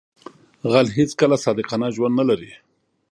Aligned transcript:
غل 0.71 0.87
هیڅکله 0.97 1.37
صادقانه 1.45 1.87
ژوند 1.95 2.13
نه 2.19 2.23
لري 2.29 2.51